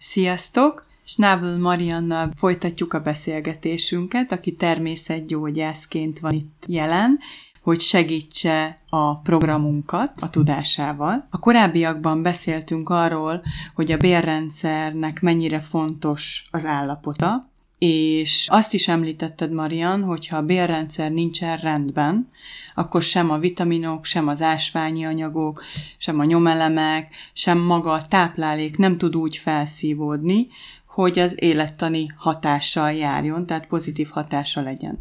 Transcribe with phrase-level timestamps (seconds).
[0.00, 0.86] Sziasztok!
[1.04, 7.18] Snável Mariannal folytatjuk a beszélgetésünket, aki természetgyógyászként van itt jelen,
[7.62, 11.26] hogy segítse a programunkat a tudásával.
[11.30, 13.42] A korábbiakban beszéltünk arról,
[13.74, 17.47] hogy a bérrendszernek mennyire fontos az állapota,
[17.78, 22.30] és azt is említetted, Marian, hogyha a bélrendszer nincsen rendben,
[22.74, 25.62] akkor sem a vitaminok, sem az ásványi anyagok,
[25.96, 30.48] sem a nyomelemek, sem maga a táplálék nem tud úgy felszívódni,
[30.86, 34.98] hogy az élettani hatással járjon, tehát pozitív hatása legyen.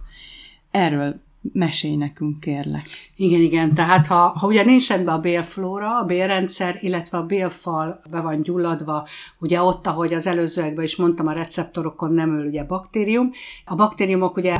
[0.71, 1.21] Erről
[1.53, 2.83] mesélj nekünk, kérlek.
[3.15, 8.01] Igen, igen, tehát ha, ha ugye nincs rendben a bélflóra, a bélrendszer, illetve a bélfal
[8.09, 9.07] be van gyulladva,
[9.39, 13.31] ugye ott, ahogy az előzőekben is mondtam, a receptorokon nem öl ugye baktérium,
[13.65, 14.55] a baktériumok ugye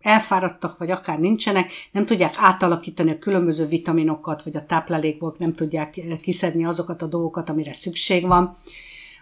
[0.00, 6.00] elfáradtak, vagy akár nincsenek, nem tudják átalakítani a különböző vitaminokat, vagy a táplálékból nem tudják
[6.22, 8.56] kiszedni azokat a dolgokat, amire szükség van,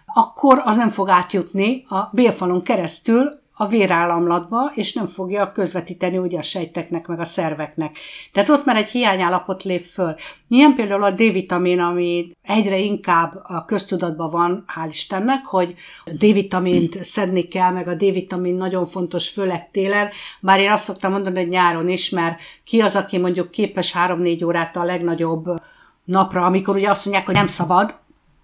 [0.05, 6.37] akkor az nem fog átjutni a bélfalon keresztül a vérállamlatba, és nem fogja közvetíteni ugye
[6.37, 7.97] a sejteknek, meg a szerveknek.
[8.31, 10.15] Tehát ott már egy hiányállapot lép föl.
[10.47, 17.47] Ilyen például a D-vitamin, ami egyre inkább a köztudatban van, hál' Istennek, hogy D-vitamint szedni
[17.47, 20.09] kell, meg a D-vitamin nagyon fontos, főleg télen,
[20.41, 24.45] bár én azt szoktam mondani, hogy nyáron is, mert ki az, aki mondjuk képes 3-4
[24.45, 25.45] órát a legnagyobb
[26.03, 27.99] napra, amikor ugye azt mondják, hogy nem szabad,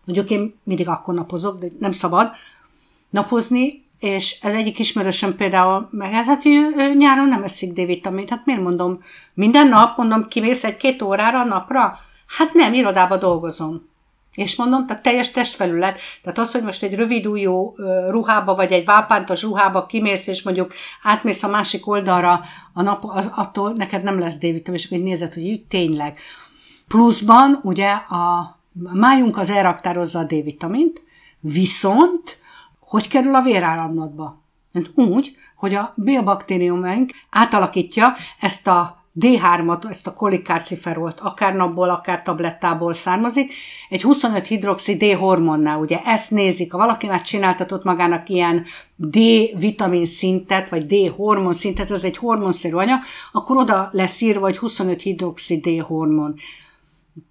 [0.05, 2.31] mondjuk én mindig akkor napozok, de nem szabad
[3.09, 8.29] napozni, és ez egyik ismerősöm például meg, hát ő, ő nyáron nem eszik D-vitamint.
[8.29, 11.99] Hát miért mondom, minden nap, mondom, kimész egy-két órára a napra?
[12.37, 13.87] Hát nem, irodába dolgozom.
[14.33, 15.99] És mondom, tehát teljes testfelület.
[16.23, 17.73] Tehát az, hogy most egy rövid ujjú
[18.09, 22.41] ruhába, vagy egy vápántos ruhába kimész, és mondjuk átmész a másik oldalra
[22.73, 26.17] a nap, az, attól neked nem lesz D-vitamin, és akkor nézed, hogy így tényleg.
[26.87, 28.57] Pluszban ugye a
[28.93, 31.01] májunk az elraktározza a D-vitamint,
[31.39, 32.38] viszont
[32.89, 34.41] hogy kerül a vérállamlatba?
[34.73, 42.21] Hát úgy, hogy a bélbaktériumaink átalakítja ezt a D3-at, ezt a kolikárciferolt, akár napból, akár
[42.21, 43.53] tablettából származik,
[43.89, 48.65] egy 25 hidroxi D hormonnál, ugye ezt nézik, ha valaki már csináltatott magának ilyen
[48.95, 49.17] D
[49.57, 52.99] vitamin szintet, vagy D hormon szintet, ez egy hormonszerű anyag,
[53.31, 56.35] akkor oda lesz írva, hogy 25 hidroxi D hormon.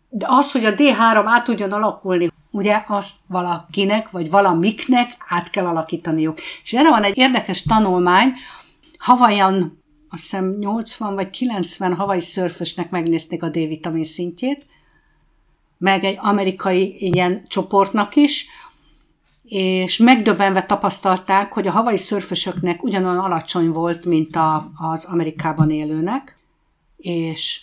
[0.09, 5.67] De az, hogy a D3 át tudjon alakulni, ugye azt valakinek, vagy valamiknek át kell
[5.67, 6.39] alakítaniuk.
[6.63, 8.33] És erre van egy érdekes tanulmány,
[8.99, 14.67] Havajan, azt hiszem 80 vagy 90 havai szörfösnek megnézték a D-vitamin szintjét,
[15.79, 18.47] meg egy amerikai ilyen csoportnak is,
[19.45, 26.39] és megdöbbenve tapasztalták, hogy a havai szörfösöknek ugyanolyan alacsony volt, mint a, az Amerikában élőnek,
[26.97, 27.61] és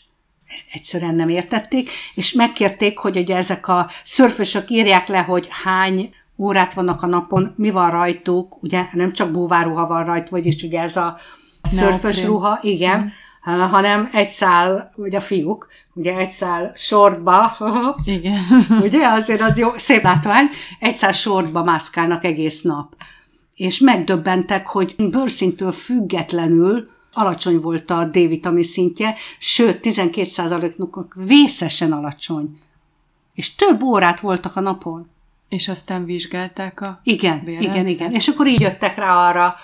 [0.74, 6.74] egyszerűen nem értették, és megkérték, hogy ugye ezek a szörfösök írják le, hogy hány órát
[6.74, 10.96] vannak a napon, mi van rajtuk, ugye nem csak búváruha van rajt, vagyis ugye ez
[10.96, 11.18] a
[11.62, 13.12] szörfös ruha, igen,
[13.50, 13.60] mm.
[13.60, 17.58] hanem egy szál, vagy a fiúk, ugye egy szál sortba,
[18.06, 18.42] igen.
[18.82, 22.96] ugye azért az jó, szép látvány, egy szál sortba mászkálnak egész nap.
[23.56, 32.59] És megdöbbentek, hogy bőrszintől függetlenül alacsony volt a D-vitamin szintje, sőt, 12%-nak vészesen alacsony.
[33.34, 35.09] És több órát voltak a napon.
[35.50, 38.14] És aztán vizsgálták a Igen, igen, igen.
[38.14, 39.56] És akkor így jöttek rá arra,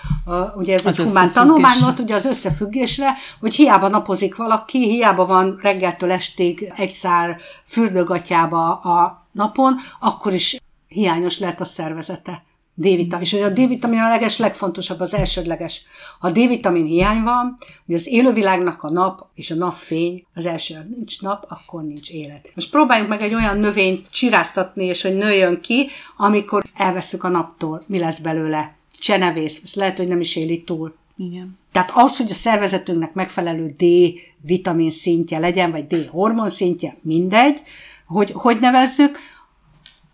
[0.56, 5.26] ugye ez az egy humán tanulmány volt, ugye az összefüggésre, hogy hiába napozik valaki, hiába
[5.26, 10.56] van reggeltől estig egy szál fürdőgatjába a napon, akkor is
[10.88, 12.42] hiányos lehet a szervezete.
[12.74, 13.24] D-vitamin.
[13.24, 15.82] És a D-vitamin a leges legfontosabb, az elsődleges.
[16.18, 17.56] Ha D-vitamin hiány van,
[17.86, 22.52] hogy az élővilágnak a nap és a napfény az első, nincs nap, akkor nincs élet.
[22.54, 27.82] Most próbáljunk meg egy olyan növényt csiráztatni, és hogy nőjön ki, amikor elveszük a naptól.
[27.86, 28.74] Mi lesz belőle?
[28.98, 29.60] Csenevész.
[29.60, 30.94] Most lehet, hogy nem is éli túl.
[31.16, 31.58] Igen.
[31.72, 37.62] Tehát az, hogy a szervezetünknek megfelelő D-vitamin szintje legyen, vagy D-hormon szintje, mindegy,
[38.06, 39.18] hogy hogy nevezzük,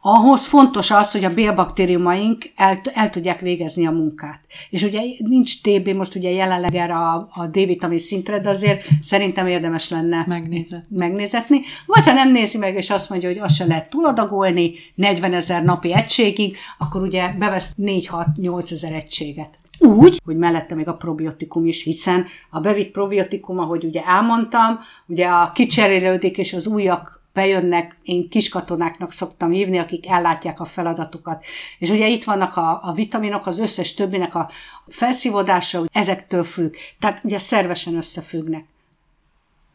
[0.01, 4.41] ahhoz fontos az, hogy a bélbaktériumaink el, el tudják végezni a munkát.
[4.71, 9.47] És ugye nincs TB most ugye jelenleg erre a, a D-vitamin szintre, de azért szerintem
[9.47, 10.97] érdemes lenne megnézetni.
[10.97, 11.61] megnézetni.
[11.87, 15.65] Vagy ha nem nézi meg, és azt mondja, hogy azt se lehet túladagolni 40 ezer
[15.65, 19.59] napi egységig, akkor ugye bevesz 4-6-8 ezer egységet.
[19.79, 25.27] Úgy, hogy mellette még a probiotikum is, hiszen a bevitt probiotikum, ahogy ugye elmondtam, ugye
[25.27, 31.45] a kicserélődik, és az újak bejönnek, én kiskatonáknak szoktam hívni, akik ellátják a feladatukat.
[31.79, 34.51] És ugye itt vannak a, a vitaminok, az összes többinek a
[34.87, 36.75] felszívódása, ezektől függ.
[36.99, 38.65] Tehát ugye szervesen összefüggnek.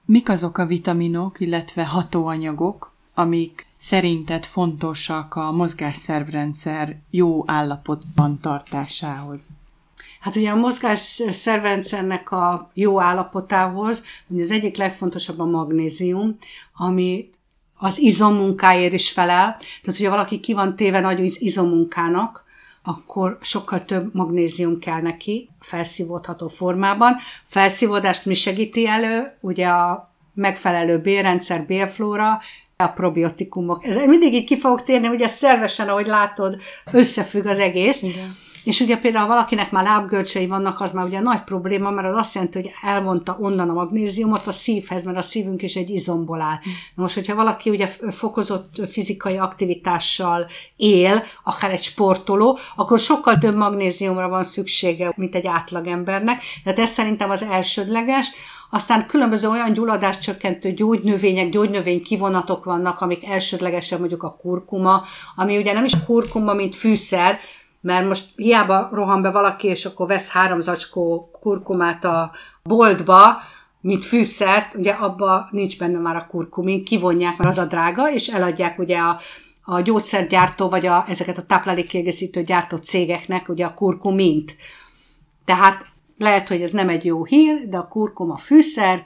[0.05, 9.49] Mik azok a vitaminok, illetve hatóanyagok, amik szerinted fontosak a mozgásszervrendszer jó állapotban tartásához?
[10.19, 16.35] Hát ugye a mozgás szervrendszernek a jó állapotához, ugye az egyik legfontosabb a magnézium,
[16.75, 17.29] ami
[17.77, 19.57] az izommunkáért is felel.
[19.57, 22.43] Tehát, hogyha valaki ki van téve nagy izommunkának,
[22.83, 27.15] akkor sokkal több magnézium kell neki felszívódható formában.
[27.43, 29.37] Felszívódást mi segíti elő?
[29.41, 32.41] Ugye a megfelelő bélrendszer, bélflóra,
[32.75, 33.85] a probiotikumok.
[33.85, 36.61] Ez mindig így ki fogok térni, ugye szervesen, ahogy látod,
[36.91, 38.01] összefügg az egész.
[38.01, 38.35] Igen.
[38.63, 42.33] És ugye például valakinek már lábgörcsei vannak, az már ugye nagy probléma, mert az azt
[42.33, 46.59] jelenti, hogy elvonta onnan a magnéziumot a szívhez, mert a szívünk is egy izomból áll.
[46.95, 53.55] Na most, hogyha valaki ugye fokozott fizikai aktivitással él, akár egy sportoló, akkor sokkal több
[53.55, 56.43] magnéziumra van szüksége, mint egy átlagembernek.
[56.63, 58.27] Tehát ez szerintem az elsődleges.
[58.69, 65.03] Aztán különböző olyan gyulladáscsökkentő gyógynövények, gyógynövény kivonatok vannak, amik elsődlegesen mondjuk a kurkuma,
[65.35, 67.39] ami ugye nem is kurkuma, mint fűszer,
[67.83, 72.31] mert most hiába rohan be valaki, és akkor vesz három zacskó kurkumát a
[72.63, 73.41] boltba,
[73.81, 78.27] mint fűszert, ugye abba nincs benne már a kurkumin, kivonják, mert az a drága, és
[78.27, 79.19] eladják ugye a,
[79.63, 84.55] a gyógyszergyártó, vagy a, ezeket a táplálékkiegészítő gyártó cégeknek ugye a kurkumint.
[85.45, 85.85] Tehát
[86.17, 89.03] lehet, hogy ez nem egy jó hír, de a kurkuma fűszer,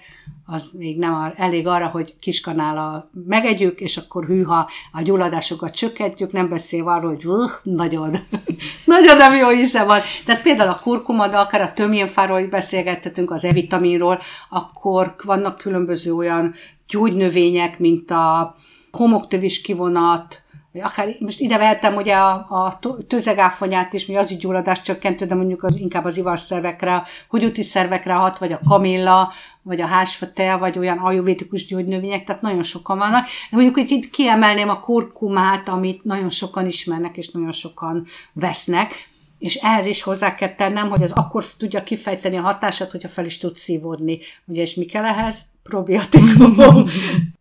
[0.50, 6.50] az még nem elég arra, hogy kiskanállal megegyük, és akkor hűha a gyulladásokat csökkentjük, nem
[6.50, 8.18] beszél arról, hogy uh, nagyon,
[8.86, 10.00] nagyon nem jó hisze van.
[10.26, 16.14] Tehát például a kurkuma, de akár a tömjénfáról, hogy beszélgettetünk az E-vitaminról, akkor vannak különböző
[16.14, 16.54] olyan
[16.88, 18.56] gyógynövények, mint a
[18.92, 20.42] homoktövis kivonat,
[20.74, 25.36] akár most ide vehettem ugye a, a tözegáfonyát is, mi az így gyulladást csökkentő, de
[25.36, 30.58] mondjuk az, inkább az ivarszervekre, a húgyúti szervekre hat, vagy a kamilla, vagy a hásfatea,
[30.58, 33.26] vagy olyan ajuvétikus gyógynövények, tehát nagyon sokan vannak.
[33.26, 38.94] De mondjuk, hogy itt kiemelném a kurkumát, amit nagyon sokan ismernek, és nagyon sokan vesznek,
[39.40, 43.26] és ehhez is hozzá kell tennem, hogy az akkor tudja kifejteni a hatását, hogyha fel
[43.26, 44.20] is tud szívódni.
[44.46, 45.46] Ugye, és mi kell ehhez?
[45.64, 46.56] Probiotikum.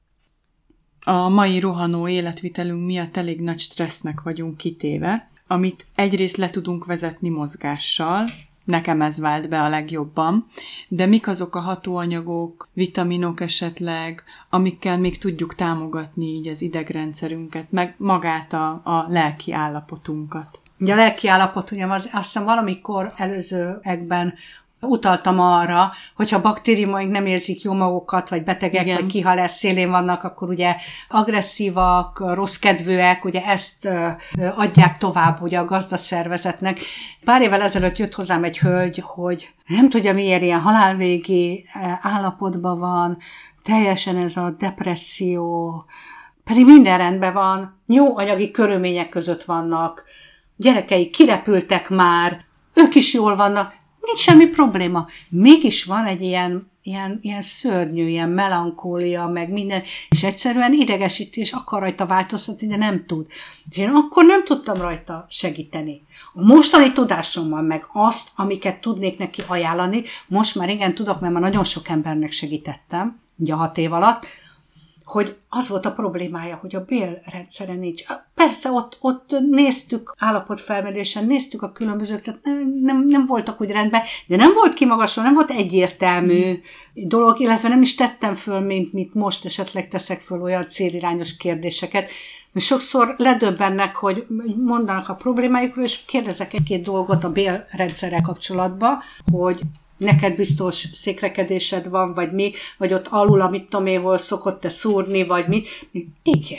[1.08, 7.28] A mai rohanó életvitelünk miatt elég nagy stressznek vagyunk kitéve, amit egyrészt le tudunk vezetni
[7.28, 8.24] mozgással,
[8.64, 10.46] nekem ez vált be a legjobban,
[10.88, 17.94] de mik azok a hatóanyagok, vitaminok esetleg, amikkel még tudjuk támogatni így az idegrendszerünket, meg
[17.98, 20.60] magát a, a lelki állapotunkat.
[20.78, 24.34] Ugye a lelki állapot, ugye az, azt hiszem valamikor előzőekben
[24.80, 28.96] utaltam arra, hogyha baktériumaink nem érzik jó magukat, vagy betegek, Igen.
[28.96, 30.76] vagy kihalás szélén vannak, akkor ugye
[31.08, 33.88] agresszívak, rossz kedvűek, ugye ezt
[34.56, 36.78] adják tovább ugye a gazdaszervezetnek.
[37.24, 41.64] Pár évvel ezelőtt jött hozzám egy hölgy, hogy nem tudja miért ilyen halálvégi
[42.00, 43.18] állapotban van,
[43.62, 45.84] teljesen ez a depresszió,
[46.44, 50.04] pedig minden rendben van, jó anyagi körülmények között vannak,
[50.56, 52.44] gyerekei kirepültek már,
[52.74, 53.72] ők is jól vannak,
[54.06, 55.06] nincs semmi probléma.
[55.28, 61.52] Mégis van egy ilyen, ilyen, ilyen szörnyű, ilyen melankólia, meg minden, és egyszerűen idegesíti, és
[61.52, 63.26] akar rajta változtatni, de nem tud.
[63.70, 66.02] És én akkor nem tudtam rajta segíteni.
[66.34, 71.42] A mostani tudásommal, meg azt, amiket tudnék neki ajánlani, most már igen tudok, mert már
[71.42, 74.26] nagyon sok embernek segítettem, ugye hat év alatt,
[75.06, 78.02] hogy az volt a problémája, hogy a bélrendszere nincs.
[78.34, 84.02] Persze ott, ott néztük állapotfelmérésen, néztük a különbözők, tehát nem, nem, nem voltak úgy rendben,
[84.26, 86.60] de nem volt kimagasló, nem volt egyértelmű
[86.94, 92.10] dolog, illetve nem is tettem föl, mint, mint most esetleg teszek föl olyan célirányos kérdéseket.
[92.52, 94.26] Mert sokszor ledöbbennek, hogy
[94.64, 98.98] mondanak a problémájukról, és kérdezek egy-két dolgot a bélrendszerrel kapcsolatban,
[99.32, 99.60] hogy
[99.96, 104.68] neked biztos székrekedésed van, vagy mi, vagy ott alul, amit tudom én, hol szokott te
[104.68, 105.62] szúrni, vagy mi.
[106.22, 106.58] Igen.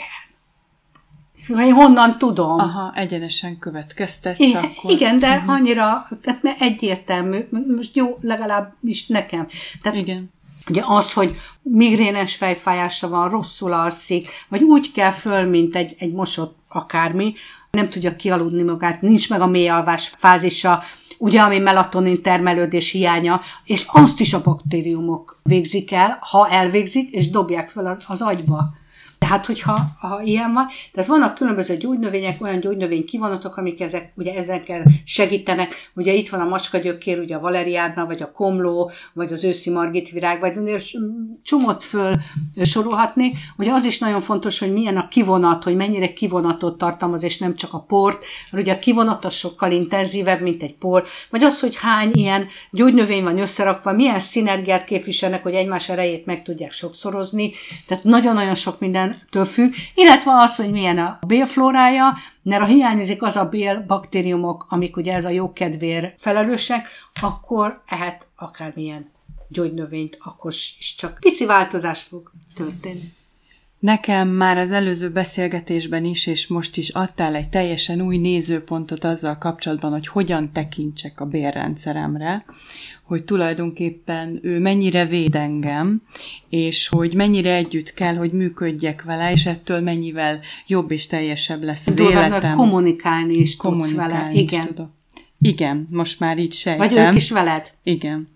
[1.48, 2.58] Én honnan tudom?
[2.58, 4.90] Aha, egyenesen következtetsz igen, akkor.
[4.90, 5.52] Igen, de uh-huh.
[5.52, 9.46] annyira tehát egyértelmű, most jó, legalábbis nekem.
[9.82, 10.30] Tehát igen.
[10.68, 16.12] Ugye az, hogy migrénes fejfájása van, rosszul alszik, vagy úgy kell föl, mint egy, egy
[16.12, 17.34] mosott akármi,
[17.70, 20.82] nem tudja kialudni magát, nincs meg a mély alvás fázisa,
[21.18, 27.30] ugye, ami melatonin termelődés hiánya, és azt is a baktériumok végzik el, ha elvégzik, és
[27.30, 28.70] dobják fel az, agyba.
[29.18, 34.34] Tehát, hogyha ha ilyen van, tehát vannak különböző gyógynövények, olyan gyógynövény kivonatok, amik ezek, ugye
[34.34, 35.90] ezekkel segítenek.
[35.94, 40.40] Ugye itt van a macskagyökér, ugye a valeriádna, vagy a komló, vagy az őszi margitvirág,
[40.40, 40.54] vagy
[41.42, 42.14] csomót föl
[42.62, 43.32] sorolhatni.
[43.56, 47.54] Ugye az is nagyon fontos, hogy milyen a kivonat, hogy mennyire kivonatot tartalmaz, és nem
[47.54, 51.60] csak a port, mert ugye a kivonat az sokkal intenzívebb, mint egy por, vagy az,
[51.60, 57.52] hogy hány ilyen gyógynövény van összerakva, milyen szinergiát képviselnek, hogy egymás erejét meg tudják sokszorozni.
[57.86, 63.22] Tehát nagyon-nagyon sok minden mindentől függ, illetve az, hogy milyen a bélflórája, mert ha hiányozik
[63.22, 66.88] az a bélbaktériumok, amik ugye ez a jókedvér felelősek,
[67.20, 69.10] akkor ehet akármilyen
[69.48, 73.16] gyógynövényt, akkor is csak pici változás fog történni.
[73.78, 79.38] Nekem már az előző beszélgetésben is, és most is adtál egy teljesen új nézőpontot azzal
[79.38, 82.44] kapcsolatban, hogy hogyan tekintsek a bérrendszeremre,
[83.02, 86.02] hogy tulajdonképpen ő mennyire véd engem,
[86.48, 91.86] és hogy mennyire együtt kell, hogy működjek vele, és ettől mennyivel jobb és teljesebb lesz
[91.86, 92.56] az Durva, életem.
[92.56, 94.40] kommunikálni is kommunikálni tudsz vele.
[94.40, 94.66] Igen.
[94.66, 94.90] Tudok.
[95.40, 96.88] Igen, most már így sejtem.
[96.88, 97.72] Vagy ők is veled.
[97.82, 98.28] Igen.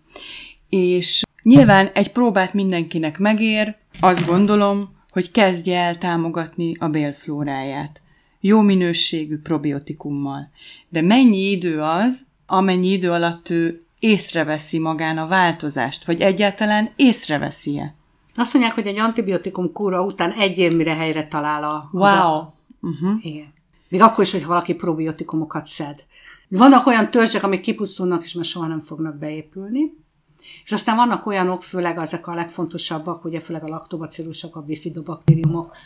[0.68, 8.02] És nyilván egy próbát mindenkinek megér, azt gondolom, hogy kezdje el támogatni a bélflóráját.
[8.40, 10.50] Jó minőségű probiotikummal.
[10.88, 17.94] De mennyi idő az, amennyi idő alatt ő észreveszi magán a változást, vagy egyáltalán észreveszi-e?
[18.34, 21.88] Azt mondják, hogy egy antibiotikum kúra után egy év mire helyre talál a...
[21.92, 22.44] Wow!
[22.80, 23.24] Uh-huh.
[23.26, 23.52] Igen.
[23.88, 26.04] Még akkor is, hogyha valaki probiotikumokat szed.
[26.48, 29.92] Vannak olyan törzsek, amik kipusztulnak, és már soha nem fognak beépülni.
[30.64, 35.76] És aztán vannak olyanok, főleg ezek a legfontosabbak, ugye főleg a laktobacillusok, a bifidobaktériumok,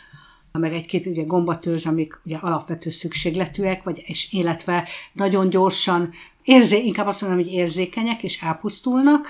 [0.51, 6.09] meg egy-két ugye gombatörzs, amik ugye alapvető szükségletűek, vagy, és illetve nagyon gyorsan,
[6.43, 9.27] érzé, inkább azt mondom, hogy érzékenyek és elpusztulnak,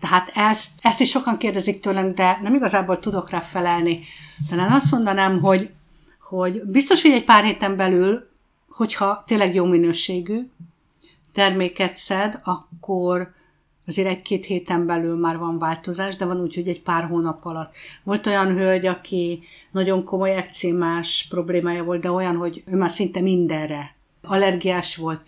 [0.00, 4.00] tehát ezt, ezt is sokan kérdezik tőlem, de nem igazából tudok rá felelni.
[4.48, 5.70] Talán azt mondanám, hogy,
[6.20, 8.28] hogy biztos, hogy egy pár héten belül,
[8.68, 10.48] hogyha tényleg jó minőségű
[11.32, 13.34] terméket szed, akkor
[13.88, 17.74] azért egy-két héten belül már van változás, de van úgy, hogy egy pár hónap alatt.
[18.02, 23.20] Volt olyan hölgy, aki nagyon komoly ekcémás problémája volt, de olyan, hogy ő már szinte
[23.20, 25.20] mindenre allergiás volt,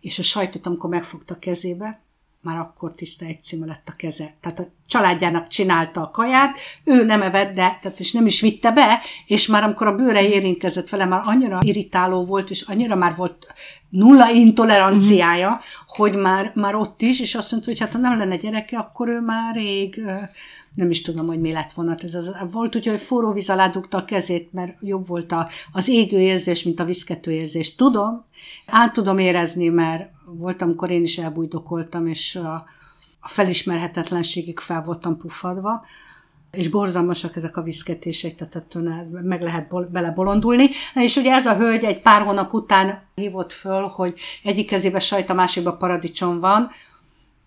[0.00, 2.03] és a sajtot, amikor megfogta kezébe,
[2.44, 4.34] már akkor tiszta címe lett a keze.
[4.40, 8.70] Tehát a családjának csinálta a kaját, ő nem evett, de tehát és nem is vitte
[8.70, 13.16] be, és már amikor a bőre érintkezett vele, már annyira irritáló volt, és annyira már
[13.16, 13.46] volt
[13.88, 15.62] nulla intoleranciája, uh-huh.
[15.86, 19.08] hogy már, már ott is, és azt mondta, hogy hát ha nem lenne gyereke, akkor
[19.08, 20.02] ő már rég
[20.74, 21.96] nem is tudom, hogy mi lett volna.
[22.02, 25.48] Ez az, volt úgy, hogy forró víz alá dugta a kezét, mert jobb volt a,
[25.72, 27.74] az égő érzés, mint a viszkető érzés.
[27.74, 28.24] Tudom,
[28.66, 32.66] át tudom érezni, mert voltam, amikor én is elbújdokoltam, és a,
[33.20, 35.84] a felismerhetetlenségig fel voltam puffadva,
[36.50, 40.68] és borzalmasak ezek a viszketések, tehát ettől meg lehet bol- belebolondulni.
[40.94, 45.30] És ugye ez a hölgy egy pár hónap után hívott föl, hogy egyik kezébe sajt,
[45.30, 46.70] a másikba paradicsom van,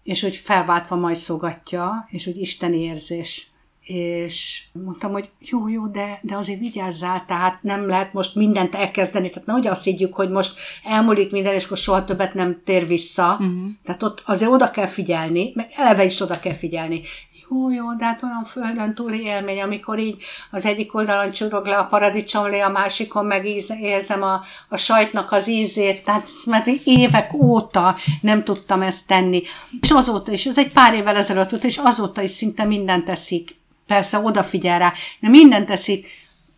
[0.03, 3.51] és hogy felváltva majd szogatja, és hogy Isten érzés.
[3.87, 9.29] És mondtam, hogy jó, jó, de, de azért vigyázzál, tehát nem lehet most mindent elkezdeni,
[9.29, 13.37] tehát nehogy azt higgyük, hogy most elmúlik minden, és akkor soha többet nem tér vissza.
[13.39, 13.69] Uh-huh.
[13.83, 17.01] Tehát ott azért oda kell figyelni, meg eleve is oda kell figyelni
[17.49, 21.77] jó, jó, de hát olyan földön túli élmény, amikor így az egyik oldalon csurog le
[21.77, 23.45] a paradicsomlé, a másikon meg
[23.81, 29.41] érzem a, a sajtnak az ízét, tehát mert évek óta nem tudtam ezt tenni.
[29.81, 33.56] És azóta is, ez egy pár évvel ezelőtt volt, és azóta is szinte mindent teszik.
[33.87, 36.07] Persze odafigyel rá, de mindent teszik.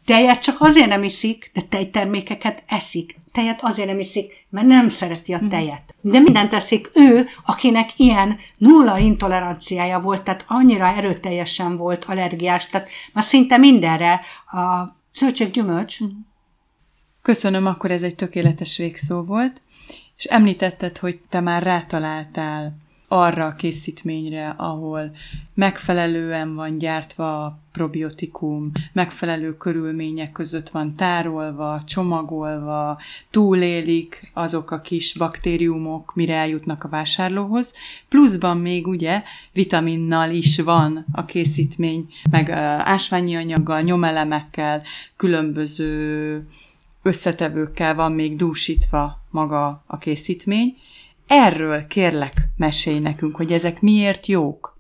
[0.06, 5.34] Tejet csak azért nem iszik, de tejtermékeket eszik tejet azért nem iszik, mert nem szereti
[5.34, 5.48] a mhm.
[5.48, 5.96] tejet.
[6.02, 12.90] De mindent teszik ő, akinek ilyen nulla intoleranciája volt, tehát annyira erőteljesen volt allergiás, tehát
[13.14, 14.22] már szinte mindenre
[14.52, 16.00] a zöldséggyümölcs.
[16.00, 16.10] Mhm.
[17.22, 19.62] Köszönöm, akkor ez egy tökéletes végszó volt,
[20.18, 22.78] és említetted, hogy te már rátaláltál
[23.12, 25.12] arra a készítményre, ahol
[25.54, 33.00] megfelelően van gyártva a probiotikum, megfelelő körülmények között van tárolva, csomagolva,
[33.30, 37.74] túlélik azok a kis baktériumok, mire eljutnak a vásárlóhoz,
[38.10, 39.24] pluszban még ugye
[39.54, 42.50] vitaminnal is van a készítmény, meg
[42.80, 44.82] ásványi anyaggal, nyomelemekkel,
[45.16, 46.48] különböző
[47.02, 50.78] összetevőkkel van még dúsítva maga a készítmény,
[51.32, 54.78] Erről kérlek, mesélj nekünk, hogy ezek miért jók.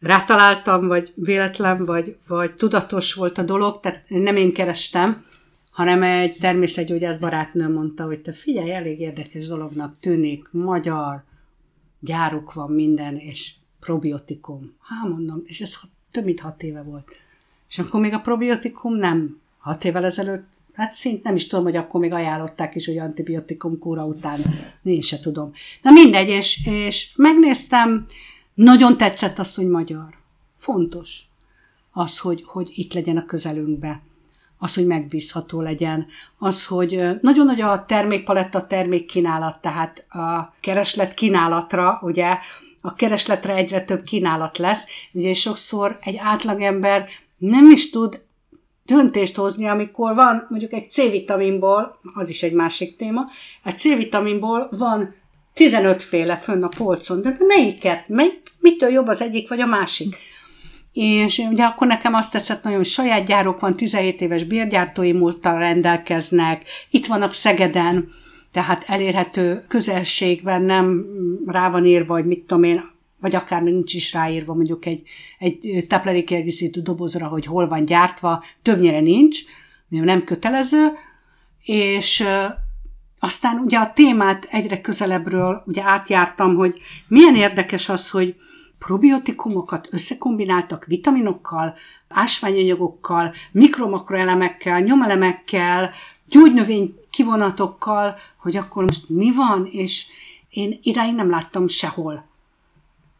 [0.00, 5.24] Rátaláltam, vagy véletlen, vagy, vagy tudatos volt a dolog, tehát nem én kerestem,
[5.70, 11.24] hanem egy természetgyógyász barátnő mondta, hogy te figyelj, elég érdekes dolognak tűnik, magyar,
[12.00, 14.76] gyáruk van minden, és probiotikum.
[14.80, 15.74] Há, mondom, és ez
[16.10, 17.16] több mint hat éve volt.
[17.68, 21.76] És akkor még a probiotikum nem hat évvel ezelőtt Hát szint nem is tudom, hogy
[21.76, 24.40] akkor még ajánlották is, hogy antibiotikum kúra után,
[24.82, 25.52] én se tudom.
[25.82, 28.04] Na mindegy, és, és megnéztem,
[28.54, 30.14] nagyon tetszett az, hogy magyar.
[30.54, 31.20] Fontos
[31.92, 34.00] az, hogy, hogy itt legyen a közelünkbe.
[34.58, 36.06] Az, hogy megbízható legyen.
[36.38, 42.38] Az, hogy nagyon nagy a termékpaletta, termékkínálat, tehát a kereslet kínálatra, ugye,
[42.80, 44.84] a keresletre egyre több kínálat lesz.
[45.12, 48.22] Ugye sokszor egy átlagember nem is tud
[48.84, 53.26] döntést hozni, amikor van mondjuk egy C-vitaminból, az is egy másik téma,
[53.64, 55.14] egy C-vitaminból van
[55.54, 60.16] 15 féle fönn a polcon, de melyiket, mely, mitől jobb az egyik vagy a másik?
[60.92, 66.64] És ugye akkor nekem azt tetszett nagyon, saját gyárok van, 17 éves bérgyártói múlttal rendelkeznek,
[66.90, 68.10] itt vannak Szegeden,
[68.52, 71.06] tehát elérhető közelségben nem
[71.46, 72.91] rá van írva, vagy mit tudom én,
[73.22, 75.02] vagy akár nincs is ráírva mondjuk egy,
[75.38, 79.40] egy táplálékkiegészítő dobozra, hogy hol van gyártva, többnyire nincs,
[79.88, 80.86] nem kötelező,
[81.64, 82.24] és
[83.18, 88.34] aztán ugye a témát egyre közelebbről ugye átjártam, hogy milyen érdekes az, hogy
[88.78, 91.74] probiotikumokat összekombináltak vitaminokkal,
[92.08, 95.90] ásványanyagokkal, mikromakroelemekkel, nyomelemekkel,
[96.28, 100.06] gyógynövény kivonatokkal, hogy akkor most mi van, és
[100.50, 102.30] én idáig nem láttam sehol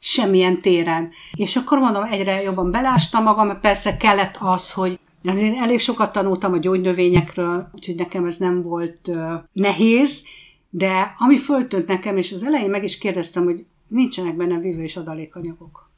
[0.04, 1.10] semmilyen téren.
[1.34, 6.12] És akkor mondom, egyre jobban belástam magam, mert persze kellett az, hogy én elég sokat
[6.12, 9.10] tanultam a gyógynövényekről, úgyhogy nekem ez nem volt
[9.52, 10.24] nehéz,
[10.70, 14.96] de ami föltönt nekem, és az elején meg is kérdeztem, hogy nincsenek benne vívő és
[14.96, 15.90] adalékanyagok.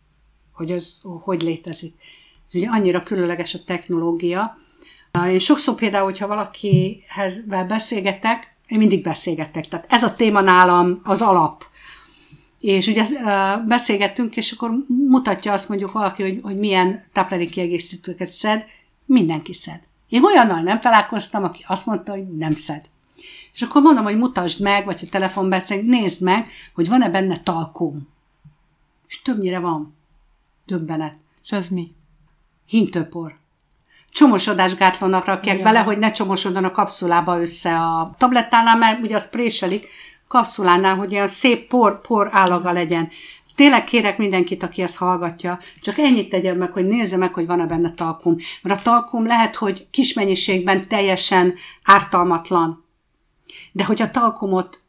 [0.52, 1.94] Hogy ez hogy létezik.
[2.52, 4.58] Ugye annyira különleges a technológia.
[5.28, 9.68] Én sokszor például, hogyha valakihez beszélgetek, én mindig beszélgetek.
[9.68, 11.64] Tehát ez a téma nálam az alap.
[12.64, 13.04] És ugye
[13.66, 14.74] beszélgettünk, és akkor
[15.08, 18.64] mutatja azt mondjuk valaki, hogy, hogy milyen táplálékkiegészítőket szed,
[19.04, 19.80] mindenki szed.
[20.08, 22.84] Én olyannal nem találkoztam, aki azt mondta, hogy nem szed.
[23.52, 28.08] És akkor mondom, hogy mutasd meg, vagy ha telefonbeszélünk, nézd meg, hogy van-e benne talkum.
[29.08, 29.94] És többnyire van.
[30.66, 31.16] Döbbenet.
[31.42, 31.92] És az mi?
[32.66, 33.36] Hintőpor.
[34.10, 35.64] Csomosodásgátlónak rakják ja.
[35.64, 39.88] bele, hogy ne csomosodjon a kapszulába össze a tablettánál, mert ugye az préselik,
[40.28, 43.08] kapszulánál, hogy olyan szép por, por állaga legyen.
[43.54, 47.66] Tényleg kérek mindenkit, aki ezt hallgatja, csak ennyit tegyen meg, hogy nézze meg, hogy van-e
[47.66, 48.36] benne talkum.
[48.62, 52.84] Mert a talkum lehet, hogy kis mennyiségben teljesen ártalmatlan.
[53.72, 54.82] De hogy a talkumot,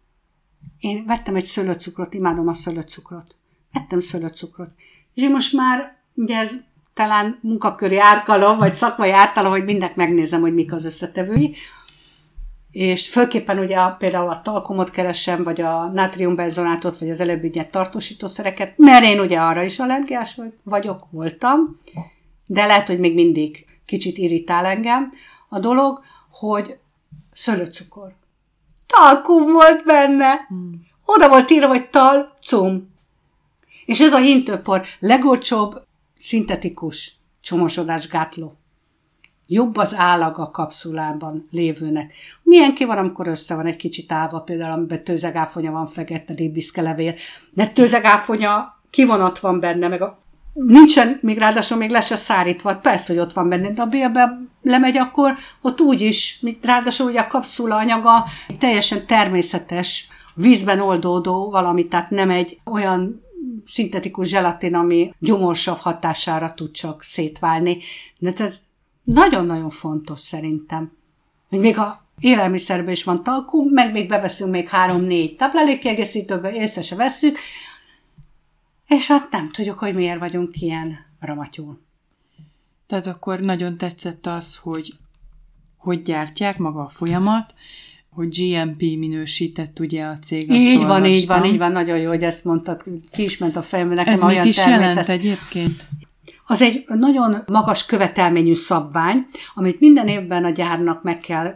[0.79, 3.35] én vettem egy szőlőcukrot, imádom a szőlőcukrot.
[3.73, 4.69] Vettem szőlőcukrot.
[5.13, 6.53] És én most már, ugye ez
[6.93, 11.55] talán munkaköri árkalom, vagy szakmai ártalom, hogy mindent megnézem, hogy mik az összetevői
[12.75, 18.73] és főképpen ugye például a talkomot keresem, vagy a nátriumbenzonátot, vagy az előbbi nyert tartósítószereket,
[18.77, 21.79] mert én ugye arra is allergiás vagyok, voltam,
[22.45, 25.11] de lehet, hogy még mindig kicsit irritál engem
[25.49, 26.77] a dolog, hogy
[27.33, 28.15] szőlőcukor.
[28.87, 30.45] Talkum volt benne.
[30.47, 30.85] Hmm.
[31.05, 32.93] Oda volt írva, hogy talcum.
[33.85, 35.81] És ez a hintőpor legolcsóbb
[36.19, 38.57] szintetikus csomosodásgátló
[39.47, 42.13] jobb az állag a kapszulában lévőnek.
[42.43, 47.13] Milyen ki van, amikor össze van egy kicsit állva, például amiben tőzegáfonya van, fekete rébiszkelevél,
[47.53, 53.13] mert tőzegáfonya kivonat van benne, meg a nincsen, még ráadásul még le se szárítva, persze,
[53.13, 57.27] hogy ott van benne, de a bélbe lemegy, akkor ott úgy is, ráadásul ugye a
[57.27, 58.25] kapszula anyaga
[58.59, 63.19] teljesen természetes, vízben oldódó valami, tehát nem egy olyan
[63.65, 67.77] szintetikus zselatin, ami gyomorsav hatására tud csak szétválni.
[68.17, 68.59] De ez
[69.05, 70.91] nagyon-nagyon fontos szerintem.
[71.49, 76.95] Hogy még a élelmiszerben is van talkum, meg még beveszünk még három-négy táplálékkiegészítőbe, észre se
[76.95, 77.37] vesszük,
[78.87, 81.79] és hát nem tudjuk, hogy miért vagyunk ilyen ramatyul.
[82.87, 84.93] Tehát akkor nagyon tetszett az, hogy
[85.85, 87.53] hogy gyártják maga a folyamat,
[88.09, 90.49] hogy GMP minősített ugye a cég.
[90.49, 93.61] Így van, így van, így van, nagyon jó, hogy ezt mondtad, ki is ment a
[93.61, 95.85] fejembe nekem Ez olyan mit is jelent egyébként?
[96.47, 101.55] Az egy nagyon magas követelményű szabvány, amit minden évben a gyárnak meg kell,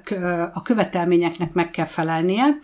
[0.53, 2.57] a követelményeknek meg kell felelnie.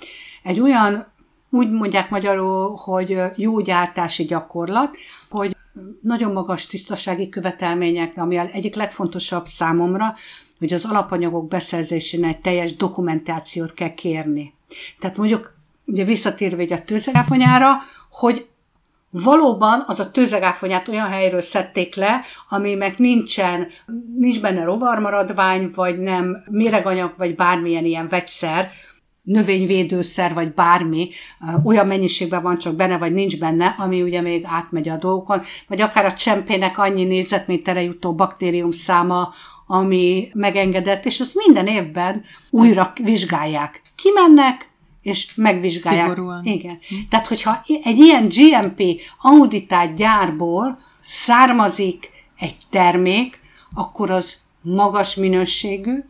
[0.43, 1.05] Egy olyan,
[1.49, 4.97] úgy mondják magyarul, hogy jó gyártási gyakorlat,
[5.29, 5.55] hogy
[6.01, 10.15] nagyon magas tisztasági követelmények, ami egyik legfontosabb számomra,
[10.59, 14.53] hogy az alapanyagok beszerzésének teljes dokumentációt kell kérni.
[14.99, 15.53] Tehát mondjuk,
[15.85, 17.77] ugye visszatérve egy a tőzegáfonyára,
[18.11, 18.47] hogy
[19.23, 23.67] valóban az a tőzegáfonyát olyan helyről szedték le, ami meg nincsen,
[24.17, 28.69] nincs benne rovarmaradvány, vagy nem méreganyag, vagy bármilyen ilyen vegyszer,
[29.23, 31.09] növényvédőszer, vagy bármi,
[31.63, 35.81] olyan mennyiségben van csak benne, vagy nincs benne, ami ugye még átmegy a dolgokon, vagy
[35.81, 39.33] akár a csempének annyi négyzetméterre jutó baktérium száma,
[39.67, 43.81] ami megengedett, és azt minden évben újra vizsgálják.
[43.95, 44.69] Kimennek,
[45.05, 46.07] és megvizsgálják.
[46.07, 46.43] Szigorúan.
[46.43, 46.79] Igen.
[46.87, 46.95] Hm.
[47.09, 53.39] Tehát, hogyha egy ilyen GMP auditált gyárból származik egy termék,
[53.73, 56.03] akkor az magas minőségű,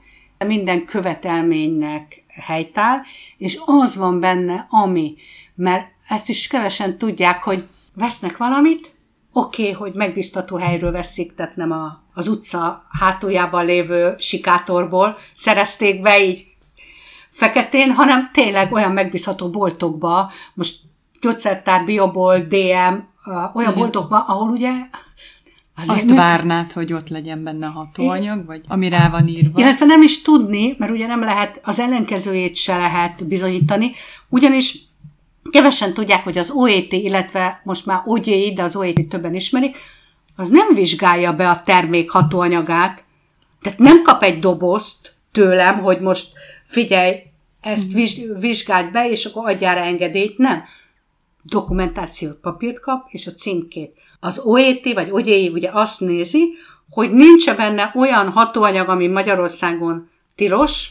[0.45, 2.97] minden követelménynek helytáll,
[3.37, 5.15] és az van benne, ami,
[5.55, 8.91] mert ezt is kevesen tudják, hogy vesznek valamit,
[9.33, 16.01] oké, okay, hogy megbiztató helyről veszik, tehát nem a, az utca hátuljában lévő sikátorból szerezték
[16.01, 16.45] be így
[17.35, 20.77] feketén, hanem tényleg olyan megbízható boltokba, most
[21.21, 22.95] gyógyszertár, biobol, DM,
[23.53, 24.71] olyan boltokba, ahol ugye
[25.77, 26.17] Azért Azt műk...
[26.17, 29.59] várnád, hogy ott legyen benne hatóanyag, vagy ami rá van írva?
[29.59, 33.91] Illetve nem is tudni, mert ugye nem lehet, az ellenkezőjét se lehet bizonyítani,
[34.29, 34.77] ugyanis
[35.49, 39.77] kevesen tudják, hogy az OET, illetve most már OGI, de az OET többen ismerik,
[40.35, 43.05] az nem vizsgálja be a termék hatóanyagát,
[43.61, 46.27] tehát nem kap egy dobozt tőlem, hogy most
[46.63, 47.15] figyelj,
[47.61, 47.93] ezt
[48.39, 50.37] vizsgáld be, és akkor adjál rá engedélyt.
[50.37, 50.63] Nem.
[51.41, 53.93] Dokumentációt, papírt kap, és a címkét.
[54.19, 56.53] Az OET vagy OGI ugye azt nézi,
[56.89, 60.89] hogy nincs benne olyan hatóanyag, ami Magyarországon tilos,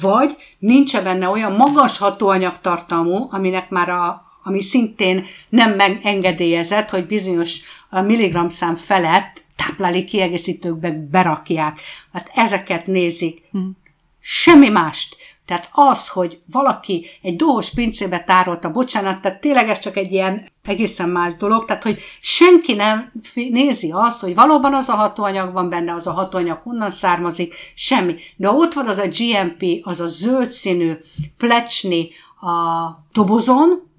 [0.00, 7.60] vagy nincs benne olyan magas hatóanyagtartalmú, aminek már a, ami szintén nem megengedélyezett, hogy bizonyos
[7.90, 11.80] milligramszám felett táplálék kiegészítőkbe berakják.
[12.12, 13.42] Hát ezeket nézik.
[13.50, 13.76] Hmm.
[14.20, 15.16] Semmi mást.
[15.46, 20.50] Tehát az, hogy valaki egy dohos pincébe tárolta, bocsánat, tehát tényleg ez csak egy ilyen
[20.64, 25.68] egészen más dolog, tehát hogy senki nem nézi azt, hogy valóban az a hatóanyag van
[25.68, 28.14] benne, az a hatóanyag honnan származik, semmi.
[28.36, 30.92] De ott van az a GMP, az a zöld színű
[31.36, 32.08] plecsni
[32.40, 33.90] a dobozon,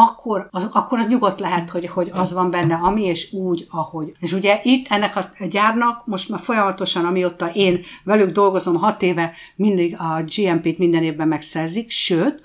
[0.00, 4.12] akkor, akkor az nyugodt lehet, hogy, hogy az van benne, ami és úgy, ahogy.
[4.20, 9.32] És ugye itt ennek a gyárnak most már folyamatosan, amióta én velük dolgozom hat éve,
[9.56, 12.40] mindig a GMP-t minden évben megszerzik, sőt,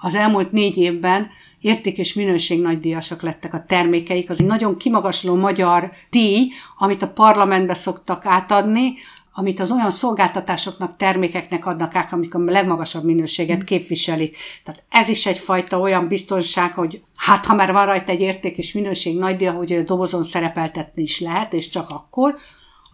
[0.00, 1.28] az elmúlt négy évben
[1.60, 4.30] érték és minőség nagydíjasak lettek a termékeik.
[4.30, 8.94] Az egy nagyon kimagasló magyar díj, amit a parlamentbe szoktak átadni,
[9.36, 13.64] amit az olyan szolgáltatásoknak, termékeknek adnak át, amik a legmagasabb minőséget mm.
[13.64, 14.36] képviselik.
[14.64, 18.72] Tehát ez is egyfajta olyan biztonság, hogy hát ha már van rajta egy érték és
[18.72, 22.34] minőség nagy, hogy a dobozon szerepeltetni is lehet, és csak akkor,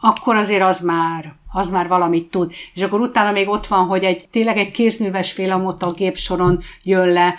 [0.00, 2.53] akkor azért az már, az már valamit tud.
[2.74, 7.35] És akkor utána még ott van, hogy egy tényleg egy kézműves félamota gépsoron jön le,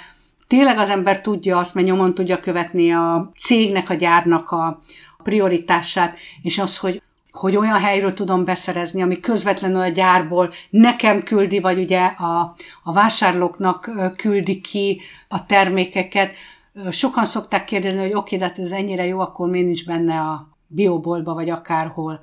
[0.47, 4.79] tényleg az ember tudja azt, mert nyomon tudja követni a cégnek, a gyárnak a
[5.23, 11.59] prioritását, és az, hogy hogy olyan helyről tudom beszerezni, ami közvetlenül a gyárból nekem küldi,
[11.59, 16.35] vagy ugye a, a vásárlóknak küldi ki a termékeket.
[16.89, 20.47] Sokan szokták kérdezni, hogy oké, de hát ez ennyire jó, akkor miért nincs benne a
[20.67, 22.19] biobolba, vagy akárhol.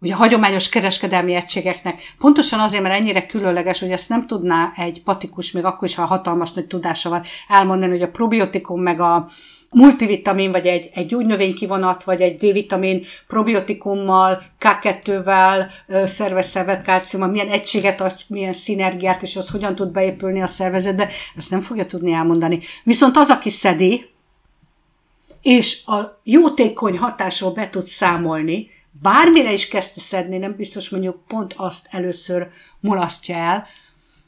[0.00, 5.02] Ugye a hagyományos kereskedelmi egységeknek pontosan azért, mert ennyire különleges, hogy ezt nem tudná egy
[5.02, 9.28] patikus, még akkor is, ha hatalmas nagy tudása van, elmondani, hogy a probiotikum meg a,
[9.70, 15.70] multivitamin, vagy egy, egy gyógynövénykivonat, vagy egy D-vitamin probiotikummal, K2-vel,
[16.06, 21.08] szerves szervet kálciummal, milyen egységet ad, milyen szinergiát, és az hogyan tud beépülni a szervezetbe,
[21.36, 22.60] ezt nem fogja tudni elmondani.
[22.84, 24.06] Viszont az, aki szedi,
[25.42, 28.70] és a jótékony hatásról be tud számolni,
[29.02, 32.48] bármire is kezdte szedni, nem biztos mondjuk pont azt először
[32.80, 33.66] mulasztja el,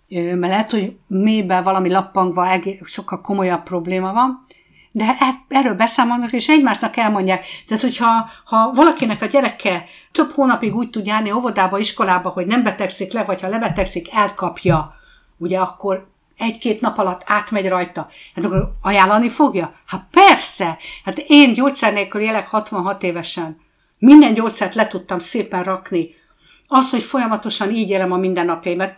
[0.09, 4.47] mert lehet, hogy mélyben valami lappangva sokkal komolyabb probléma van,
[4.93, 7.45] de e- erről beszámolnak, és egymásnak elmondják.
[7.67, 12.63] Tehát, hogyha ha valakinek a gyereke több hónapig úgy tud járni óvodába, iskolába, hogy nem
[12.63, 14.95] betegszik le, vagy ha lebetegszik, elkapja,
[15.37, 18.09] ugye akkor egy-két nap alatt átmegy rajta.
[18.35, 19.75] Hát akkor ajánlani fogja?
[19.87, 20.79] Hát persze!
[21.05, 23.61] Hát én gyógyszer nélkül élek 66 évesen.
[24.01, 26.09] Minden gyógyszert le tudtam szépen rakni.
[26.67, 28.95] Az, hogy folyamatosan így élem a mindennapjaimat,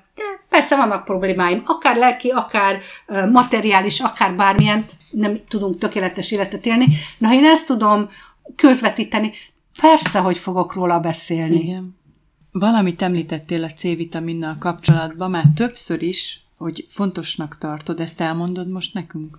[0.49, 2.81] persze vannak problémáim, akár lelki, akár
[3.31, 6.87] materiális, akár bármilyen, nem tudunk tökéletes életet élni,
[7.19, 8.11] de ha én ezt tudom
[8.57, 9.33] közvetíteni,
[9.81, 11.59] persze, hogy fogok róla beszélni.
[11.59, 11.97] Igen.
[12.53, 19.39] Valamit említettél a C-vitaminnal kapcsolatban, már többször is, hogy fontosnak tartod, ezt elmondod most nekünk?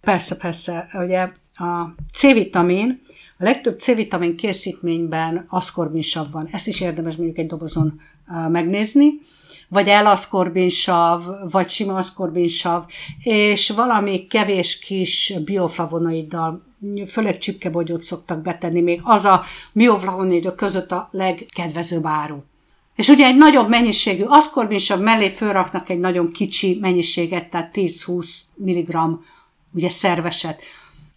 [0.00, 0.88] Persze, persze.
[0.92, 3.00] Ugye a C-vitamin,
[3.38, 6.48] a legtöbb C-vitamin készítményben aszkorbinsav van.
[6.52, 8.00] Ezt is érdemes mondjuk egy dobozon
[8.48, 9.10] megnézni
[9.72, 12.84] vagy elaszkorbinsav, vagy sima aszkorbinsav,
[13.18, 16.62] és valami kevés kis bioflavonoiddal,
[17.06, 22.36] főleg csipkebogyót szoktak betenni, még az a bioflavonoidok között a legkedvezőbb áru.
[22.96, 28.96] És ugye egy nagyobb mennyiségű aszkorbinsav mellé fölraknak egy nagyon kicsi mennyiséget, tehát 10-20 mg
[29.74, 30.62] ugye szerveset.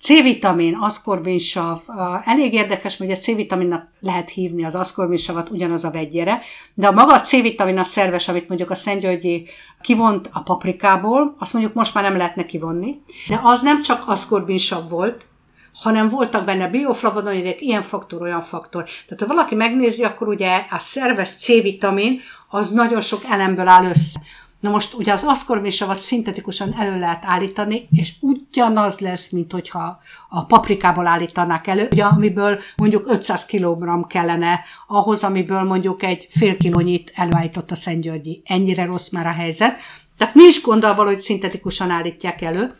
[0.05, 1.79] C-vitamin, aszkorbinsav,
[2.25, 6.41] elég érdekes, hogy a C-vitaminnak lehet hívni az aszkorbinsavat ugyanaz a vegyére,
[6.73, 9.47] de a maga a C-vitamin a szerves, amit mondjuk a Szentgyörgyi
[9.81, 14.89] kivont a paprikából, azt mondjuk most már nem lehetne kivonni, de az nem csak aszkorbinsav
[14.89, 15.25] volt,
[15.73, 18.83] hanem voltak benne bioflavonoidek, ilyen faktor, olyan faktor.
[18.83, 24.21] Tehát ha valaki megnézi, akkor ugye a szerves C-vitamin az nagyon sok elemből áll össze.
[24.65, 29.99] Na most ugye az aszkormésavat szintetikusan elő lehet állítani, és ugyanaz lesz, mint hogyha
[30.29, 36.57] a paprikából állítanák elő, ugye, amiből mondjuk 500 kg kellene ahhoz, amiből mondjuk egy fél
[36.57, 38.41] kilónyit előállított a Szentgyörgyi.
[38.45, 39.77] Ennyire rossz már a helyzet.
[40.17, 42.73] Tehát nincs gondolva, hogy szintetikusan állítják elő.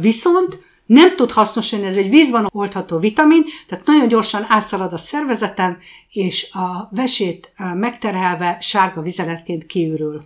[0.00, 5.78] Viszont nem tud hasznosulni, ez egy vízban oldható vitamin, tehát nagyon gyorsan átszalad a szervezeten,
[6.08, 10.20] és a vesét megterhelve sárga vizeletként kiürül.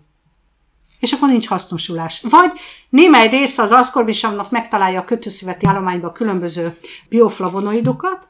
[1.01, 2.23] És akkor nincs hasznosulás.
[2.31, 2.53] Vagy
[2.89, 6.75] némely része az aszkorbisavnak megtalálja a kötőszöveti állományba különböző
[7.09, 8.29] bioflavonoidokat,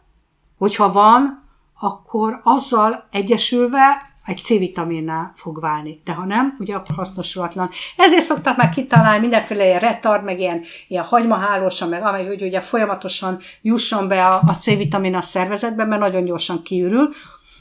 [0.58, 1.48] hogyha van,
[1.80, 6.00] akkor azzal egyesülve egy C-vitaminnál fog válni.
[6.04, 7.70] De ha nem, ugye akkor hasznosulatlan.
[7.96, 12.60] Ezért szoktak már kitalálni mindenféle ilyen retard, meg ilyen, ilyen hagymahálósan, meg amely, hogy ugye
[12.60, 17.08] folyamatosan jusson be a, a C-vitamin a szervezetbe, mert nagyon gyorsan kiürül.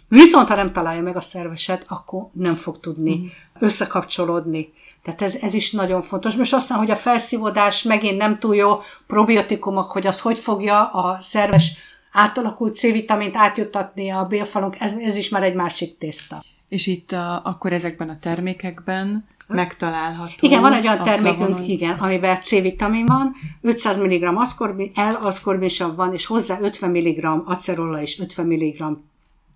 [0.10, 3.26] Viszont, ha nem találja meg a szerveset, akkor nem fog tudni mm.
[3.60, 4.74] összekapcsolódni.
[5.04, 6.36] Tehát ez, ez is nagyon fontos.
[6.36, 11.18] Most aztán, hogy a felszívódás megint nem túl jó probiotikumok, hogy az hogy fogja a
[11.22, 11.78] szerves
[12.12, 16.44] átalakult C-vitamint átjuttatni a bélfalunk, ez, ez is már egy másik tészta.
[16.70, 20.34] És itt a, akkor ezekben a termékekben megtalálható.
[20.40, 26.26] Igen, van egy olyan termékünk, igen, amiben C-vitamin van, 500 mg aszkorbin, L-aszkorbinsav van, és
[26.26, 28.98] hozzá 50 mg acerolla és 50 mg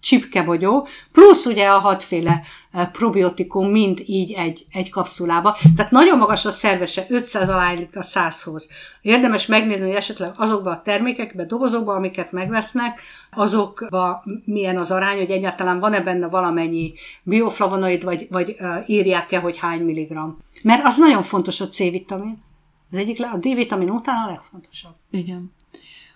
[0.03, 5.57] csipkebogyó, plusz ugye a hatféle e, probiotikum mind így egy, egy kapszulába.
[5.75, 8.67] Tehát nagyon magas a szervese, 500 aláílik a 100-hoz.
[9.01, 15.31] Érdemes megnézni, hogy esetleg azokban a termékekben, dobozokban, amiket megvesznek, azokban milyen az arány, hogy
[15.31, 20.37] egyáltalán van-e benne valamennyi bioflavonoid, vagy, vagy uh, írják-e, hogy hány milligram.
[20.63, 22.43] Mert az nagyon fontos a C-vitamin.
[22.91, 24.95] Az egyik, a D-vitamin után a legfontosabb.
[25.11, 25.53] Igen.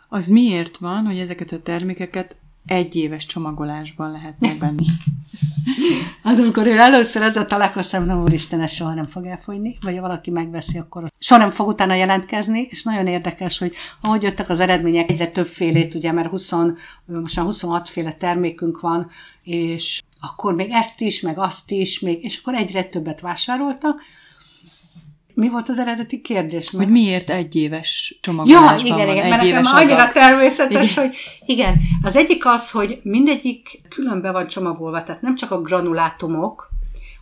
[0.09, 2.35] Az miért van, hogy ezeket a termékeket
[2.67, 4.85] egy éves csomagolásban lehet megvenni.
[6.23, 10.01] Hát amikor én először ezzel találkoztam, nem úristen, ez soha nem fog elfogyni, vagy ha
[10.01, 14.59] valaki megveszi, akkor soha nem fog utána jelentkezni, és nagyon érdekes, hogy ahogy jöttek az
[14.59, 16.51] eredmények, egyre többfélét, ugye, mert 20,
[17.05, 19.09] most már 26 féle termékünk van,
[19.43, 24.01] és akkor még ezt is, meg azt is, még, és akkor egyre többet vásároltak,
[25.37, 26.69] mi volt az eredeti kérdés?
[26.69, 31.03] Hogy miért egy éves csomagolásban ja, igen, van, igen, mert nekem annyira természetes, igen.
[31.03, 35.61] hogy igen, az egyik az, hogy mindegyik külön be van csomagolva, tehát nem csak a
[35.61, 36.69] granulátumok,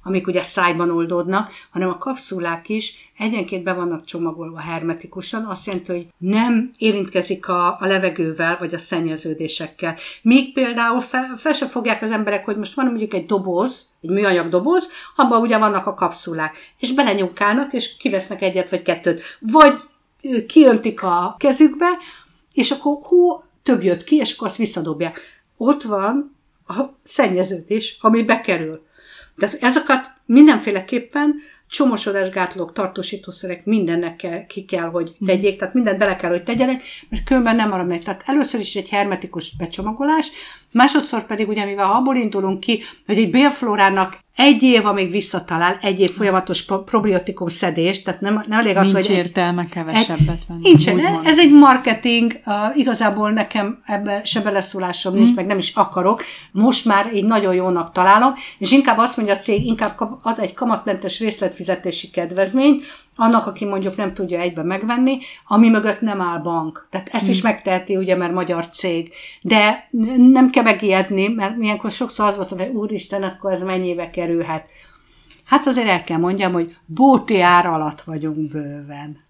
[0.07, 5.91] amik ugye szájban oldódnak, hanem a kapszulák is egyenként be vannak csomagolva hermetikusan, azt jelenti,
[5.91, 9.95] hogy nem érintkezik a, a levegővel, vagy a szennyeződésekkel.
[10.21, 14.09] Míg például fel, fel se fogják az emberek, hogy most van mondjuk egy doboz, egy
[14.09, 19.21] műanyag doboz, abban ugye vannak a kapszulák, és belenyúkálnak, és kivesznek egyet vagy kettőt.
[19.39, 19.73] Vagy
[20.47, 21.87] kiöntik a kezükbe,
[22.53, 25.19] és akkor hú, több jött ki, és akkor azt visszadobják.
[25.57, 26.35] Ott van
[26.67, 28.85] a szennyeződés, ami bekerül.
[29.35, 31.35] De ezeket mindenféleképpen
[31.69, 37.23] csomosodásgátlók, tartósítószerek, mindennek kell, ki kell, hogy tegyék, tehát mindent bele kell, hogy tegyenek, mert
[37.23, 38.03] különben nem marad meg.
[38.03, 40.31] Tehát először is egy hermetikus becsomagolás,
[40.71, 45.99] másodszor pedig ugye, mivel abból indulunk ki, hogy egy bélflórának egy év, amíg visszatalál, egy
[45.99, 49.15] év folyamatos probiotikum szedés, tehát nem, nem elég az, nincs hogy...
[49.15, 50.61] értelme egy, kevesebbet venni.
[50.61, 50.87] Nincs,
[51.23, 55.17] ez egy marketing, uh, igazából nekem ebbe se beleszólásom mm.
[55.17, 56.23] nincs, meg nem is akarok.
[56.51, 60.53] Most már így nagyon jónak találom, és inkább azt mondja a cég, inkább ad egy
[60.53, 62.83] kamatmentes részletfizetési kedvezményt,
[63.15, 66.87] annak, aki mondjuk nem tudja egyben megvenni, ami mögött nem áll bank.
[66.89, 67.43] Tehát ezt is mm.
[67.43, 69.13] megteheti, ugye, mert magyar cég.
[69.41, 74.65] De nem kell megijedni, mert ilyenkor sokszor az volt, hogy úristen, akkor ez mennyibe kerülhet.
[75.45, 79.23] Hát azért el kell mondjam, hogy bóti ár alatt vagyunk bőven.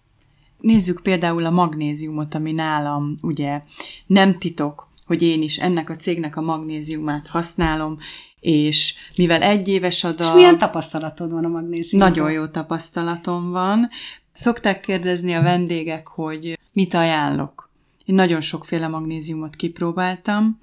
[0.60, 3.62] Nézzük például a magnéziumot, ami nálam ugye
[4.06, 7.98] nem titok, hogy én is ennek a cégnek a magnéziumát használom,
[8.40, 10.28] és mivel egy éves adag...
[10.28, 12.10] És milyen tapasztalatod van a magnéziumban?
[12.10, 13.90] Nagyon jó tapasztalatom van.
[14.34, 17.70] Szokták kérdezni a vendégek, hogy mit ajánlok.
[18.06, 20.60] Én nagyon sokféle magnéziumot kipróbáltam,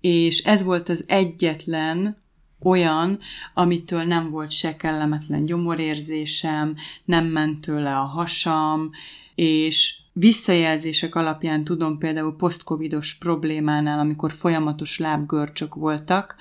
[0.00, 2.24] és ez volt az egyetlen
[2.62, 3.18] olyan,
[3.54, 8.90] amitől nem volt se kellemetlen gyomorérzésem, nem ment tőle a hasam,
[9.34, 16.36] és visszajelzések alapján tudom például posztcovidos problémánál, amikor folyamatos lábgörcsök voltak,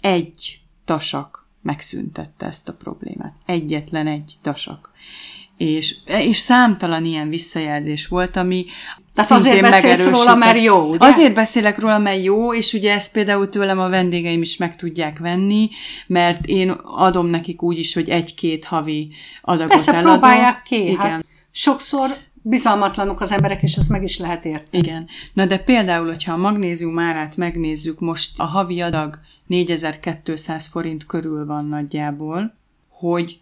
[0.00, 3.34] egy tasak megszüntette ezt a problémát.
[3.46, 4.90] Egyetlen egy tasak.
[5.56, 8.64] És, és számtalan ilyen visszajelzés volt, ami
[9.14, 11.06] tehát azért beszélsz róla, mert jó, ugye?
[11.06, 15.18] Azért beszélek róla, mert jó, és ugye ezt például tőlem a vendégeim is meg tudják
[15.18, 15.68] venni,
[16.06, 19.10] mert én adom nekik úgy is, hogy egy-két havi
[19.42, 20.10] adagot Persze, eladom.
[20.10, 20.88] próbálják ki.
[20.88, 20.96] Igen.
[20.96, 24.82] Hát sokszor bizalmatlanok az emberek, és ezt meg is lehet érteni.
[24.86, 25.06] Igen.
[25.32, 31.46] Na de például, hogyha a magnézium árát megnézzük, most a havi adag 4200 forint körül
[31.46, 32.54] van nagyjából,
[32.88, 33.40] hogy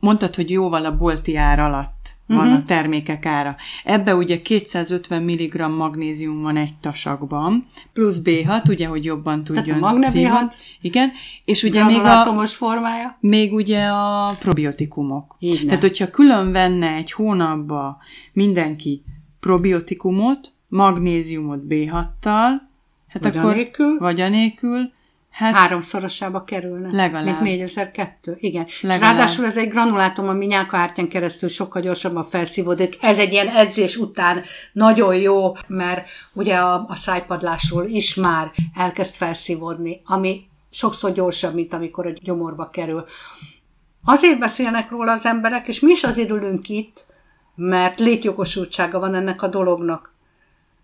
[0.00, 2.58] mondtad, hogy jóval a bolti ár alatt van uh-huh.
[2.58, 3.56] a termékek ára.
[3.84, 10.04] Ebbe ugye 250 mg magnézium van egy tasakban, plusz B6, ugye, hogy jobban tudjon Tehát
[10.04, 10.52] a B6.
[10.80, 11.12] Igen,
[11.44, 13.16] és ugye még a, formája.
[13.20, 15.36] még ugye a probiotikumok.
[15.38, 17.98] Így Tehát, hogyha külön venne egy hónapba
[18.32, 19.04] mindenki
[19.40, 22.50] probiotikumot, magnéziumot B6-tal,
[23.08, 23.98] hát vagy akkor, anélkül.
[23.98, 24.92] vagy anélkül,
[25.40, 26.88] Hát, Háromszorosába kerülne.
[26.92, 27.24] Legalább.
[27.24, 28.36] Mint 4002.
[28.40, 28.66] Igen.
[28.80, 29.00] Legalább.
[29.00, 32.98] Ráadásul ez egy granulátum, ami nyálkahártyán keresztül sokkal gyorsabban felszívódik.
[33.00, 39.14] Ez egy ilyen edzés után nagyon jó, mert ugye a, a szájpadlásról is már elkezd
[39.14, 43.04] felszívódni, ami sokszor gyorsabb, mint amikor a gyomorba kerül.
[44.04, 47.06] Azért beszélnek róla az emberek, és mi is azért ülünk itt,
[47.54, 50.14] mert létjogosultsága van ennek a dolognak.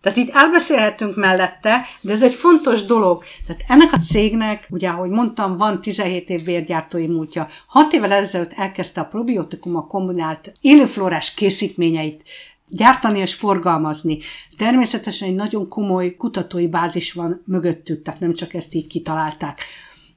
[0.07, 3.25] Tehát itt elbeszélhetünk mellette, de ez egy fontos dolog.
[3.47, 7.49] Tehát ennek a cégnek, ugye ahogy mondtam, van 17 év bérgyártói múltja.
[7.67, 12.23] 6 évvel ezelőtt elkezdte a probiotikum a kombinált élőflórás készítményeit
[12.69, 14.19] gyártani és forgalmazni.
[14.57, 19.61] Természetesen egy nagyon komoly kutatói bázis van mögöttük, tehát nem csak ezt így kitalálták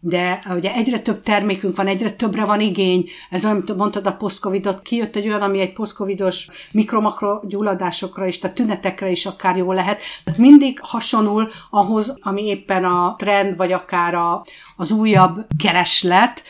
[0.02, 3.10] de ugye egyre több termékünk van, egyre többre van igény.
[3.30, 8.56] Ez olyan, mondtad a posztcovidot, kijött egy olyan, ami egy posztcovidos mikromakro gyulladásokra is, tehát
[8.56, 10.02] tünetekre is akár jó lehet.
[10.24, 16.44] Tehát mindig hasonul ahhoz, ami éppen a trend, vagy akár a, az újabb kereslet,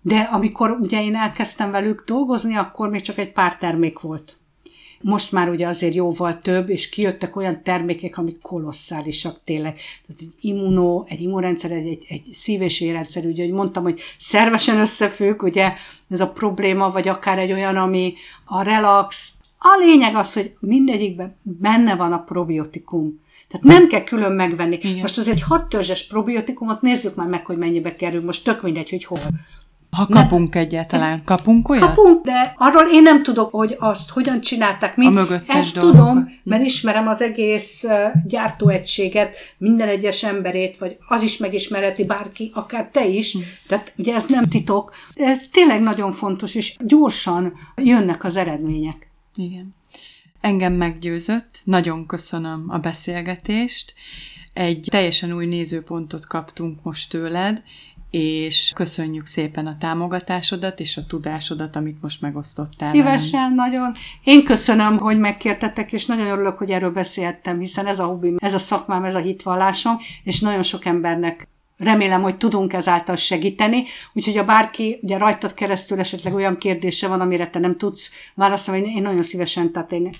[0.00, 4.41] de amikor ugye én elkezdtem velük dolgozni, akkor még csak egy pár termék volt.
[5.02, 9.74] Most már ugye azért jóval több, és kijöttek olyan termékek, amik kolosszálisak tényleg.
[10.06, 14.00] Tehát egy immunó, egy immunrendszer, egy, egy, egy szív- és érrendszer, ugye, hogy mondtam, hogy
[14.18, 15.72] szervesen összefügg, ugye
[16.08, 19.32] ez a probléma, vagy akár egy olyan, ami a relax.
[19.58, 23.20] A lényeg az, hogy mindegyikben benne van a probiotikum.
[23.48, 24.78] Tehát nem kell külön megvenni.
[24.82, 25.00] Igen.
[25.00, 28.24] Most az egy hat törzses probiotikumot nézzük már meg, hogy mennyibe kerül.
[28.24, 29.18] Most tök mindegy, hogy hol.
[29.96, 30.62] Ha kapunk nem.
[30.62, 31.94] egyáltalán, kapunk olyat?
[31.94, 34.96] Kapunk, de arról én nem tudok, hogy azt hogyan csinálták.
[34.96, 35.80] Mi Ezt dolgokat.
[35.80, 37.84] tudom, mert ismerem az egész
[38.26, 43.32] gyártóegységet, minden egyes emberét, vagy az is megismereti bárki, akár te is.
[43.32, 43.38] Hm.
[43.68, 44.94] Tehát ugye ez nem titok.
[45.14, 49.10] Ez tényleg nagyon fontos, és gyorsan jönnek az eredmények.
[49.34, 49.74] Igen.
[50.40, 53.94] Engem meggyőzött, nagyon köszönöm a beszélgetést.
[54.52, 57.62] Egy teljesen új nézőpontot kaptunk most tőled,
[58.12, 62.90] és köszönjük szépen a támogatásodat és a tudásodat, amit most megosztottál.
[62.90, 63.54] Szívesen, velem.
[63.54, 63.92] nagyon.
[64.24, 68.54] Én köszönöm, hogy megkértetek, és nagyon örülök, hogy erről beszélhettem, hiszen ez a hobbim, ez
[68.54, 71.48] a szakmám, ez a hitvallásom, és nagyon sok embernek
[71.78, 73.84] remélem, hogy tudunk ezáltal segíteni.
[74.12, 78.94] Úgyhogy ha bárki ugye rajtad keresztül esetleg olyan kérdése van, amire te nem tudsz válaszolni,
[78.94, 80.10] én nagyon szívesen, tehát én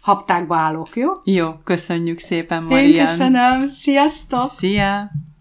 [0.00, 1.12] haptákba állok, jó?
[1.24, 2.84] Jó, köszönjük szépen, Marian.
[2.84, 3.68] Én köszönöm.
[3.68, 4.52] Sziasztok!
[4.58, 5.10] Szia!